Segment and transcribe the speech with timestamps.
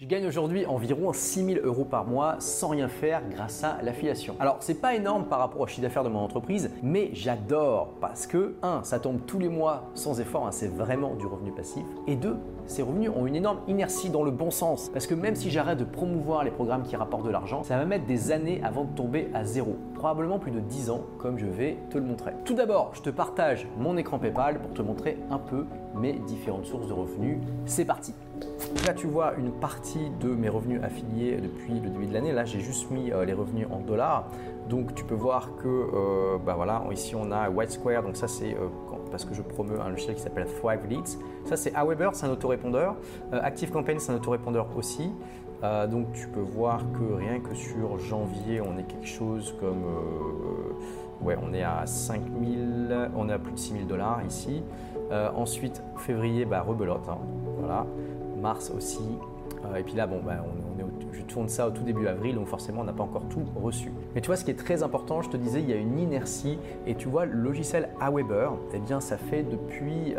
[0.00, 4.36] Je gagne aujourd'hui environ 6000 euros par mois sans rien faire grâce à l'affiliation.
[4.38, 8.28] Alors c'est pas énorme par rapport au chiffre d'affaires de mon entreprise, mais j'adore parce
[8.28, 8.84] que 1.
[8.84, 11.82] ça tombe tous les mois sans effort, hein, c'est vraiment du revenu passif.
[12.06, 12.36] Et 2.
[12.66, 14.88] ces revenus ont une énorme inertie dans le bon sens.
[14.88, 17.84] Parce que même si j'arrête de promouvoir les programmes qui rapportent de l'argent, ça va
[17.84, 19.74] mettre des années avant de tomber à zéro.
[19.96, 22.34] Probablement plus de 10 ans, comme je vais te le montrer.
[22.44, 26.66] Tout d'abord, je te partage mon écran PayPal pour te montrer un peu mes différentes
[26.66, 27.38] sources de revenus.
[27.66, 28.14] C'est parti
[28.86, 32.32] Là, tu vois une partie de mes revenus affiliés depuis le début de l'année.
[32.32, 34.28] Là, j'ai juste mis euh, les revenus en dollars.
[34.68, 38.02] Donc, tu peux voir que, euh, bah voilà, ici on a White Square.
[38.02, 38.68] Donc, ça, c'est euh,
[39.10, 41.18] parce que je promeux un logiciel qui s'appelle Thrive Leads.
[41.44, 42.96] Ça, c'est Aweber, c'est un autorépondeur.
[43.32, 45.10] Active Campaign, c'est un autorépondeur aussi.
[45.90, 49.82] donc, tu peux voir que rien que sur janvier, on est quelque chose comme.
[51.22, 54.62] ouais, on est à 5000, on est à plus de 6000 dollars ici.
[55.34, 57.08] ensuite, février, bah, rebelote.
[57.08, 57.18] Hein,
[57.60, 57.86] voilà
[58.40, 59.00] mars aussi.
[59.64, 60.68] Euh, et puis là, bon, bah, on,
[61.12, 63.92] je tourne ça au tout début avril, donc forcément, on n'a pas encore tout reçu.
[64.14, 65.98] Mais tu vois, ce qui est très important, je te disais, il y a une
[65.98, 66.58] inertie.
[66.86, 70.14] Et tu vois, le logiciel Aweber, eh bien, ça fait depuis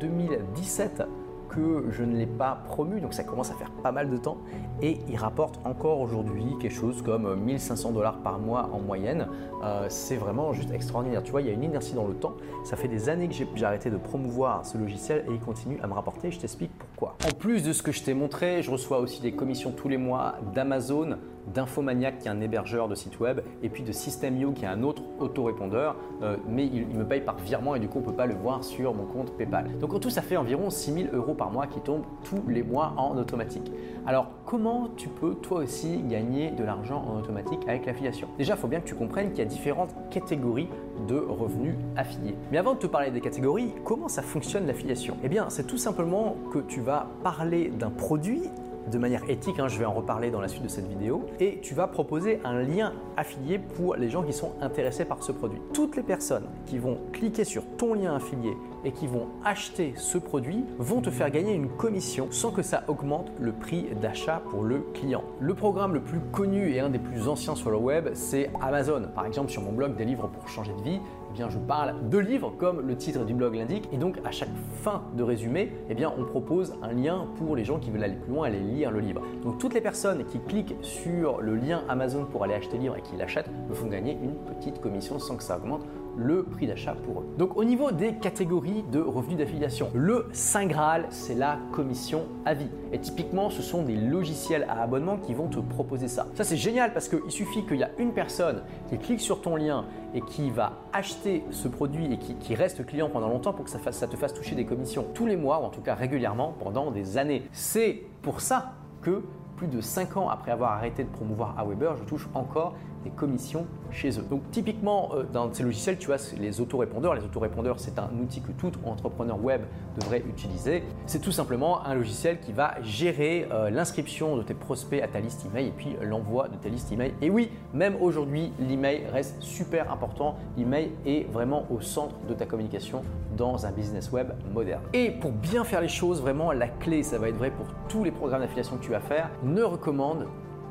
[0.00, 1.04] 2017 euh,
[1.50, 4.38] que je ne l'ai pas promu, donc ça commence à faire pas mal de temps.
[4.82, 9.26] Et il rapporte encore aujourd'hui quelque chose comme 1500 dollars par mois en moyenne.
[9.62, 11.22] Euh, c'est vraiment juste extraordinaire.
[11.22, 12.36] Tu vois, il y a une inertie dans le temps.
[12.64, 15.86] Ça fait des années que j'ai arrêté de promouvoir ce logiciel et il continue à
[15.86, 16.30] me rapporter.
[16.30, 17.16] Je t'explique pourquoi.
[17.26, 19.98] En plus de ce que je t'ai montré, je reçois aussi des commissions tous les
[19.98, 21.16] mois d'Amazon,
[21.52, 24.82] d'Infomaniac qui est un hébergeur de site web et puis de System.io qui est un
[24.82, 28.14] autre autorépondeur euh, mais il, me paye par virement et du coup on ne peut
[28.14, 29.78] pas le voir sur mon compte PayPal.
[29.78, 32.92] Donc en tout ça fait environ 6000 euros par mois qui tombent tous les mois
[32.98, 33.72] en automatique.
[34.06, 38.28] Alors comment tu peux toi aussi gagner de l'argent en automatique avec l'affiliation?
[38.36, 40.68] Déjà il faut bien que tu comprennes qu'il y a différentes catégories
[41.08, 42.36] de revenus affiliés.
[42.52, 45.16] Mais avant de te parler des catégories, comment ça fonctionne l'affiliation?
[45.24, 48.42] Eh bien c'est tout simplement que tu vas parler d'un produit
[48.90, 51.60] de manière éthique, hein, je vais en reparler dans la suite de cette vidéo, et
[51.62, 55.60] tu vas proposer un lien affilié pour les gens qui sont intéressés par ce produit.
[55.72, 60.18] Toutes les personnes qui vont cliquer sur ton lien affilié et qui vont acheter ce
[60.18, 64.62] produit vont te faire gagner une commission sans que ça augmente le prix d'achat pour
[64.62, 65.22] le client.
[65.38, 69.02] Le programme le plus connu et un des plus anciens sur le web, c'est Amazon.
[69.14, 72.08] Par exemple, sur mon blog des livres pour changer de vie, eh bien, je parle
[72.08, 73.88] de livres comme le titre du blog l'indique.
[73.92, 74.48] Et donc, à chaque
[74.82, 78.16] fin de résumé, eh bien, on propose un lien pour les gens qui veulent aller
[78.16, 79.22] plus loin, aller lire le livre.
[79.42, 82.96] Donc, toutes les personnes qui cliquent sur le lien Amazon pour aller acheter le livre
[82.96, 85.84] et qui l'achètent me font gagner une petite commission sans que ça augmente
[86.20, 87.26] le prix d'achat pour eux.
[87.38, 92.54] Donc au niveau des catégories de revenus d'affiliation, le Saint Graal, c'est la commission à
[92.54, 92.70] vie.
[92.92, 96.26] Et typiquement, ce sont des logiciels à abonnement qui vont te proposer ça.
[96.34, 99.56] Ça c'est génial parce qu'il suffit qu'il y a une personne qui clique sur ton
[99.56, 103.70] lien et qui va acheter ce produit et qui, reste client pendant longtemps pour que
[103.70, 106.54] ça, ça te fasse toucher des commissions tous les mois ou en tout cas régulièrement
[106.58, 107.44] pendant des années.
[107.52, 109.22] C'est pour ça que
[109.60, 113.66] plus de 5 ans après avoir arrêté de promouvoir Aweber, je touche encore des commissions
[113.90, 114.24] chez eux.
[114.28, 117.14] Donc typiquement euh, dans ces logiciels, tu as les autorépondeurs.
[117.14, 119.62] Les autorépondeurs, c'est un outil que tout entrepreneur web
[119.98, 120.82] devrait utiliser.
[121.06, 125.20] C'est tout simplement un logiciel qui va gérer euh, l'inscription de tes prospects à ta
[125.20, 127.12] liste email et puis l'envoi de ta liste email.
[127.20, 130.36] Et oui, même aujourd'hui, l'email reste super important.
[130.56, 133.02] L'email est vraiment au centre de ta communication
[133.36, 134.82] dans un business web moderne.
[134.92, 138.04] Et pour bien faire les choses, vraiment la clé, ça va être vrai pour tous
[138.04, 140.26] les programmes d'affiliation que tu vas faire, ne recommande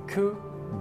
[0.07, 0.33] que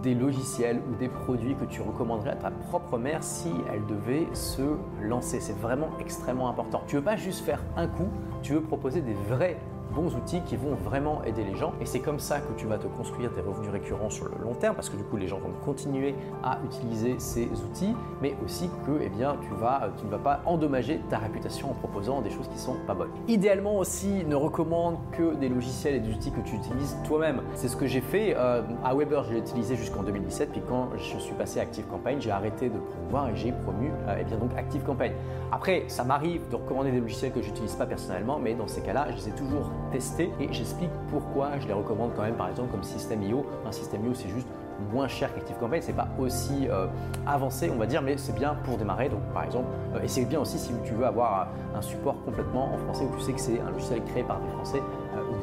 [0.02, 4.26] des logiciels ou des produits que tu recommanderais à ta propre mère si elle devait
[4.32, 5.40] se lancer.
[5.40, 6.82] C'est vraiment extrêmement important.
[6.86, 8.08] Tu ne veux pas juste faire un coup,
[8.42, 9.58] tu veux proposer des vrais
[9.94, 11.72] bons outils qui vont vraiment aider les gens.
[11.80, 14.54] Et c'est comme ça que tu vas te construire tes revenus récurrents sur le long
[14.54, 18.70] terme, parce que du coup, les gens vont continuer à utiliser ces outils, mais aussi
[18.86, 22.30] que eh bien, tu, vas, tu ne vas pas endommager ta réputation en proposant des
[22.30, 23.10] choses qui sont pas bonnes.
[23.28, 27.42] Idéalement aussi, ne recommande que des logiciels et des outils que tu utilises toi-même.
[27.54, 28.34] C'est ce que j'ai fait.
[28.36, 31.86] Euh, à Weber, je l'ai utilisé jusqu'en 2017, puis quand je suis passé à Active
[31.86, 35.12] Campaign, j'ai arrêté de promouvoir et j'ai promu euh, eh bien, donc Active Campaign.
[35.52, 38.82] Après, ça m'arrive de recommander des logiciels que je n'utilise pas personnellement, mais dans ces
[38.82, 42.48] cas-là, je les ai toujours testés et j'explique pourquoi je les recommande quand même, par
[42.48, 43.46] exemple, comme System.io.
[43.66, 44.48] Un System.io, c'est juste
[44.92, 46.86] moins cher qu'ActiveCampaign, c'est pas aussi euh,
[47.26, 49.08] avancé, on va dire, mais c'est bien pour démarrer.
[49.08, 52.74] Donc, par exemple, euh, et c'est bien aussi si tu veux avoir un support complètement
[52.74, 54.82] en français où tu sais que c'est un logiciel créé par des Français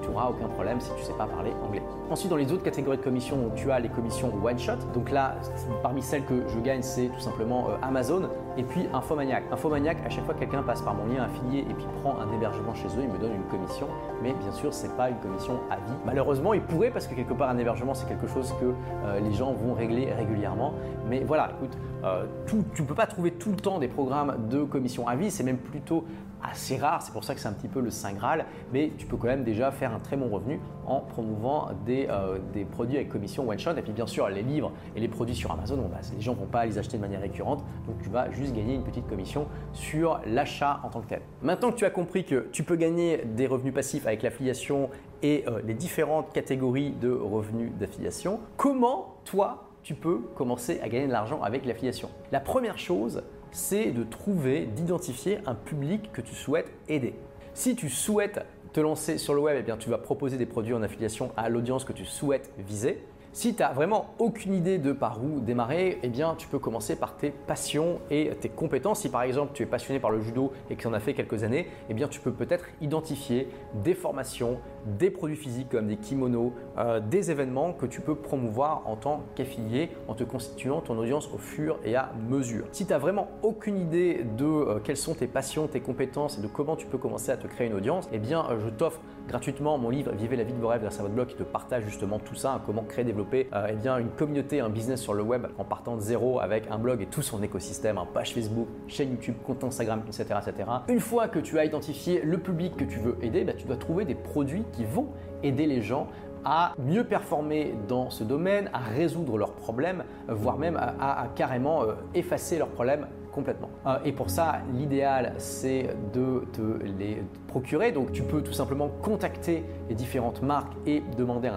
[0.02, 1.82] tu n'auras aucun problème si tu ne sais pas parler anglais.
[2.10, 4.78] Ensuite, dans les autres catégories de commissions, tu as les commissions one shot.
[4.94, 5.36] Donc là,
[5.82, 8.30] parmi celles que je gagne, c'est tout simplement euh, Amazon.
[8.58, 9.44] Et puis Infomaniac.
[9.52, 12.32] Infomaniac, à chaque fois que quelqu'un passe par mon lien affilié et puis prend un
[12.34, 13.88] hébergement chez eux, il me donne une commission.
[14.22, 15.98] Mais bien sûr, c'est pas une commission à vie.
[16.06, 18.66] Malheureusement, il pourrait parce que quelque part un hébergement, c'est quelque chose que
[19.06, 20.74] euh, les gens vont régler régulièrement.
[21.10, 24.64] Mais voilà, écoute, euh, tu ne peux pas trouver tout le temps des programmes de
[24.64, 25.32] commission à vie.
[25.32, 26.06] C'est même plutôt
[26.44, 29.06] assez rare, c'est pour ça que c'est un petit peu le Saint Graal, mais tu
[29.06, 32.98] peux quand même déjà faire un très bon revenu en promouvant des, euh, des produits
[32.98, 33.76] avec commission one shot.
[33.78, 36.40] Et puis bien sûr, les livres et les produits sur Amazon, bah, les gens ne
[36.40, 39.48] vont pas les acheter de manière récurrente, donc tu vas juste gagner une petite commission
[39.74, 41.22] sur l'achat en tant que tel.
[41.42, 44.90] Maintenant que tu as compris que tu peux gagner des revenus passifs avec l'affiliation
[45.22, 51.08] et euh, les différentes catégories de revenus d'affiliation, comment toi tu peux commencer à gagner
[51.08, 52.10] de l'argent avec l'affiliation?
[52.32, 53.22] La première chose,
[53.52, 57.16] c'est de trouver, d'identifier un public que tu souhaites aider.
[57.54, 60.74] Si tu souhaites te lancer sur le web, eh bien, tu vas proposer des produits
[60.74, 63.02] en affiliation à l'audience que tu souhaites viser.
[63.32, 66.98] Si tu n'as vraiment aucune idée de par où démarrer, eh bien, tu peux commencer
[66.98, 69.00] par tes passions et tes compétences.
[69.00, 71.14] Si par exemple tu es passionné par le judo et que tu en as fait
[71.14, 73.48] quelques années, eh bien, tu peux peut-être identifier
[73.82, 78.84] des formations, des produits physiques comme des kimonos, euh, des événements que tu peux promouvoir
[78.86, 82.66] en tant qu'affilié en te constituant ton audience au fur et à mesure.
[82.72, 86.42] Si tu n'as vraiment aucune idée de euh, quelles sont tes passions, tes compétences et
[86.42, 89.02] de comment tu peux commencer à te créer une audience, eh bien, euh, je t'offre
[89.28, 91.44] gratuitement mon livre Vivez la vie de vos rêves grâce à votre blog qui te
[91.44, 95.24] partage justement tout ça, comment créer, développer eh bien, une communauté, un business sur le
[95.24, 98.68] web en partant de zéro avec un blog et tout son écosystème, un page Facebook,
[98.88, 100.70] chaîne YouTube, compte Instagram, etc., etc.
[100.88, 103.78] Une fois que tu as identifié le public que tu veux aider, bah, tu dois
[103.78, 105.08] trouver des produits qui vont
[105.44, 106.08] aider les gens
[106.44, 111.94] à mieux performer dans ce domaine, à résoudre leurs problèmes, voire même à, carrément euh,
[112.14, 113.70] effacer leurs problèmes complètement.
[113.86, 117.22] Euh, et pour ça, l'idéal, c'est de te les
[117.56, 117.94] procurer.
[117.94, 121.50] Donc tu peux tout simplement contacter les différentes marques et demander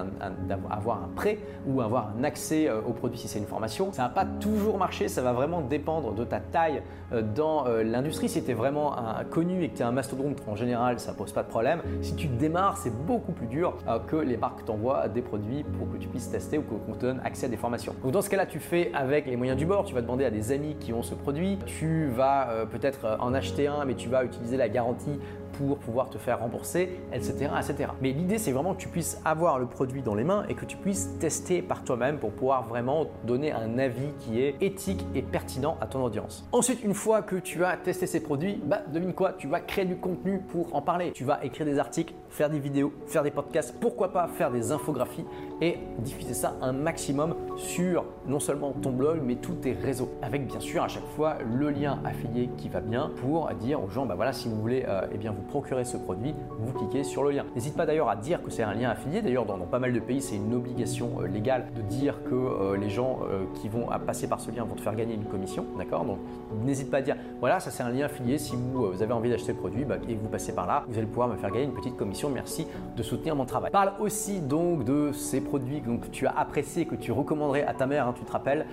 [0.47, 3.93] d'avoir un prêt ou avoir un accès euh, au produit si c'est une formation.
[3.93, 6.83] Ça va pas toujours marcher, ça va vraiment dépendre de ta taille
[7.13, 8.29] euh, dans euh, l'industrie.
[8.29, 11.13] Si tu es vraiment un, connu et que tu es un mastodonte, en général, ça
[11.15, 11.81] pose pas de problème.
[12.01, 13.75] Si tu démarres, c'est beaucoup plus dur
[14.07, 17.21] que les marques t'envoient des produits pour que tu puisses tester ou qu'on te donne
[17.25, 17.95] accès à des formations.
[18.05, 20.31] Donc dans ce cas-là, tu fais avec les moyens du bord, tu vas demander à
[20.31, 24.25] des amis qui ont ce produit, tu vas peut-être en acheter un, mais tu vas
[24.25, 25.19] utiliser la garantie
[25.59, 27.51] pour pouvoir te faire rembourser, etc.
[27.59, 27.91] etc.
[28.01, 30.65] Mais l'idée, c'est vraiment que tu puisses avoir le produit dans les mains et que
[30.65, 35.23] tu puisses tester par toi-même pour pouvoir vraiment donner un avis qui est éthique et
[35.23, 36.47] pertinent à ton audience.
[36.53, 39.85] Ensuite, une fois que tu as testé ces produits, bah, devine quoi, tu vas créer
[39.85, 41.11] du contenu pour en parler.
[41.13, 44.71] Tu vas écrire des articles, faire des vidéos, faire des podcasts, pourquoi pas faire des
[44.71, 45.25] infographies
[45.61, 50.11] et diffuser ça un maximum sur non seulement ton blog mais tous tes réseaux.
[50.23, 53.89] Avec bien sûr à chaque fois le lien affilié qui va bien pour dire aux
[53.89, 57.03] gens, bah voilà, si vous voulez euh, eh bien, vous procurer ce produit, vous cliquez
[57.03, 57.45] sur le lien.
[57.55, 59.23] N'hésite pas d'ailleurs à dire que c'est un lien affilié.
[59.23, 62.77] D'ailleurs, dans, pas mal de pays, c'est une obligation euh, légale de dire que euh,
[62.77, 63.19] les gens
[63.55, 65.65] qui vont passer par ce lien vont te faire gagner une commission.
[65.77, 66.05] D'accord?
[66.05, 66.19] Donc,
[66.65, 68.39] n'hésite pas à dire, voilà, ça c'est un lien affilié.
[68.39, 70.97] Si vous, avez envie d'acheter le produit bah, et que vous passez par là, vous
[70.97, 72.31] allez pouvoir me faire gagner une petite commission.
[72.31, 72.67] Merci
[72.97, 73.71] de soutenir mon travail.
[73.71, 77.87] Parle aussi donc de ces produits que tu as appréciés, que tu recommanderais à ta
[77.87, 78.67] mère, hein, tu te rappelles,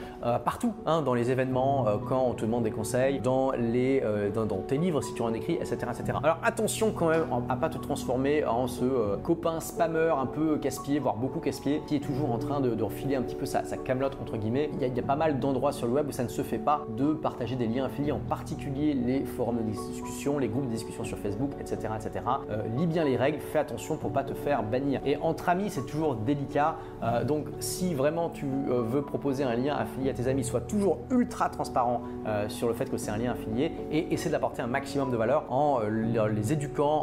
[0.43, 4.77] partout, hein, dans les événements, quand on te demande des conseils, dans, les, dans, tes
[4.77, 5.77] livres si tu en écris, etc.
[5.91, 6.17] etc.
[6.21, 6.64] Alors attention
[6.95, 11.15] quand même à pas te transformer en ce euh, copain spammer un peu casse-pied, voire
[11.15, 13.77] beaucoup casse-pied, qui est toujours en train de, de refiler un petit peu sa, sa
[13.77, 14.69] camelote entre guillemets.
[14.73, 16.27] Il y, a, il y, a, pas mal d'endroits sur le web où ça ne
[16.27, 20.47] se fait pas de partager des liens affiliés, en particulier les forums de discussion, les
[20.47, 21.93] groupes de discussion sur Facebook, etc.
[21.95, 22.25] etc.
[22.49, 25.01] Euh, lis bien les règles, fais attention pour pas te faire bannir.
[25.05, 26.77] Et entre amis, c'est toujours délicat.
[27.03, 30.97] Euh, donc si vraiment tu veux proposer un lien affilié à tes amis, sois toujours
[31.11, 32.01] ultra transparent
[32.47, 35.45] sur le fait que c'est un lien affilié et essaie d'apporter un maximum de valeur
[35.49, 36.53] en les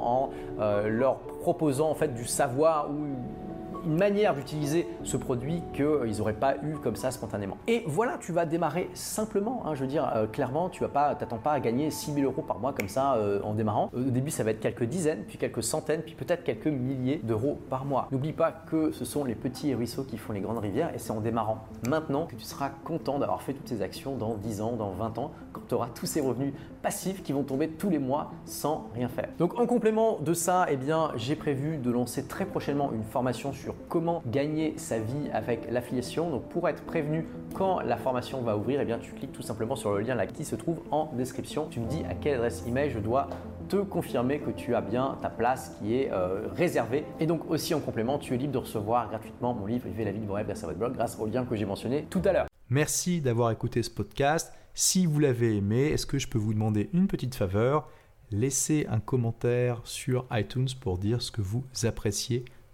[0.04, 3.41] en euh, leur proposant en fait du savoir ou
[3.84, 7.56] une manière d'utiliser ce produit qu'ils n'auraient pas eu comme ça spontanément.
[7.66, 9.62] Et voilà, tu vas démarrer simplement.
[9.66, 12.42] Hein, je veux dire, euh, clairement, tu vas pas, t'attends pas à gagner 6000 euros
[12.42, 13.90] par mois comme ça euh, en démarrant.
[13.94, 17.58] Au début, ça va être quelques dizaines, puis quelques centaines, puis peut-être quelques milliers d'euros
[17.70, 18.08] par mois.
[18.10, 21.12] N'oublie pas que ce sont les petits ruisseaux qui font les grandes rivières et c'est
[21.12, 24.72] en démarrant maintenant que tu seras content d'avoir fait toutes ces actions dans 10 ans,
[24.72, 27.98] dans 20 ans, quand tu auras tous ces revenus passifs qui vont tomber tous les
[27.98, 29.28] mois sans rien faire.
[29.38, 33.52] Donc en complément de ça, eh bien, j'ai prévu de lancer très prochainement une formation
[33.52, 36.30] sur comment gagner sa vie avec l'affiliation.
[36.30, 39.76] Donc pour être prévenu quand la formation va ouvrir, eh bien tu cliques tout simplement
[39.76, 41.66] sur le lien là qui se trouve en description.
[41.70, 43.28] Tu me dis à quelle adresse email je dois
[43.68, 47.04] te confirmer que tu as bien ta place qui est euh, réservée.
[47.20, 50.12] Et donc aussi en complément, tu es libre de recevoir gratuitement mon livre Vivez la
[50.12, 52.22] vie de vos rêves grâce à votre blog grâce au lien que j'ai mentionné tout
[52.24, 52.46] à l'heure.
[52.70, 54.52] Merci d'avoir écouté ce podcast.
[54.74, 57.88] Si vous l'avez aimé, est-ce que je peux vous demander une petite faveur?
[58.30, 62.46] Laissez un commentaire sur iTunes pour dire ce que vous appréciez